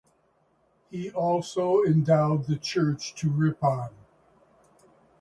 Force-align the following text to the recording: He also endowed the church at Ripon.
He 0.89 1.11
also 1.11 1.83
endowed 1.83 2.47
the 2.47 2.55
church 2.57 3.13
at 3.23 3.29
Ripon. 3.31 3.91